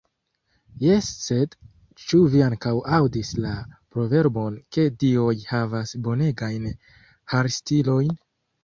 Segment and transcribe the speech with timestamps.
[0.83, 1.53] Jes sed,
[2.05, 6.71] ĉu vi ankaŭ aŭdis la proverbon ke dioj havas bonegajn
[7.37, 8.15] harstilojn?